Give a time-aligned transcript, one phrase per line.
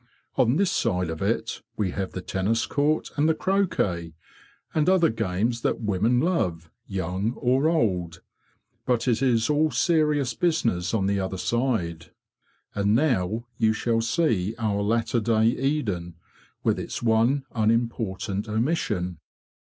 [0.35, 4.15] On this side of it we have the tennis court and the croquet,
[4.73, 8.23] and other games that women love, young or old.
[8.87, 12.09] But it is all serious business on the other side.
[12.73, 16.15] And CHLOE AMONG THE BEES 39 now you shall see our latter day Eden,
[16.63, 19.19] with its one unimportant omission."